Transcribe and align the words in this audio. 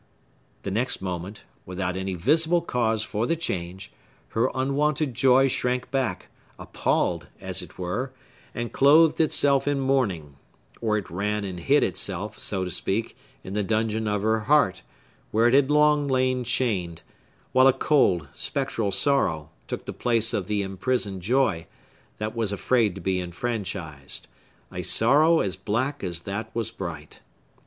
The 0.63 0.71
next 0.71 0.99
moment, 1.03 1.43
without 1.63 1.95
any 1.95 2.15
visible 2.15 2.61
cause 2.63 3.03
for 3.03 3.27
the 3.27 3.35
change, 3.35 3.91
her 4.29 4.49
unwonted 4.55 5.13
joy 5.13 5.47
shrank 5.47 5.91
back, 5.91 6.29
appalled, 6.57 7.27
as 7.39 7.61
it 7.61 7.77
were, 7.77 8.11
and 8.55 8.73
clothed 8.73 9.21
itself 9.21 9.67
in 9.67 9.79
mourning; 9.79 10.37
or 10.81 10.97
it 10.97 11.11
ran 11.11 11.43
and 11.43 11.59
hid 11.59 11.83
itself, 11.83 12.39
so 12.39 12.65
to 12.65 12.71
speak, 12.71 13.15
in 13.43 13.53
the 13.53 13.61
dungeon 13.61 14.07
of 14.07 14.23
her 14.23 14.39
heart, 14.39 14.81
where 15.29 15.45
it 15.47 15.53
had 15.53 15.69
long 15.69 16.07
lain 16.07 16.43
chained, 16.43 17.03
while 17.51 17.67
a 17.67 17.71
cold, 17.71 18.27
spectral 18.33 18.91
sorrow 18.91 19.51
took 19.67 19.85
the 19.85 19.93
place 19.93 20.33
of 20.33 20.47
the 20.47 20.63
imprisoned 20.63 21.21
joy, 21.21 21.67
that 22.17 22.35
was 22.35 22.51
afraid 22.51 22.95
to 22.95 23.01
be 23.01 23.21
enfranchised,—a 23.21 24.81
sorrow 24.81 25.41
as 25.41 25.55
black 25.55 26.03
as 26.03 26.21
that 26.23 26.49
was 26.55 26.71
bright. 26.71 27.19